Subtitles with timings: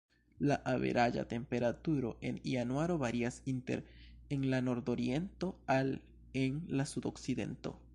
[0.51, 3.85] La averaĝa temperaturo en januaro varias inter
[4.39, 5.97] en la nordoriento al
[6.45, 7.81] en la sudokcidento.